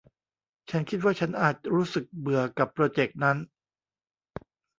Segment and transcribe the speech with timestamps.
[0.69, 3.37] ฉันคิดว่าฉันอาจรู้สึกเบื่อกับโปรเจ็กต์นั้น